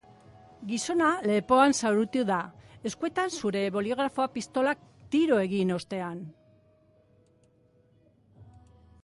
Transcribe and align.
Gizona 0.69 1.09
lepoan 1.31 1.75
zauritu 1.81 2.23
da 2.29 2.37
eskuetan 2.91 3.35
zuen 3.41 3.69
boligrafo-pistolak 3.77 4.83
tiro 5.17 5.39
egin 5.45 5.77
ostean. 5.77 6.25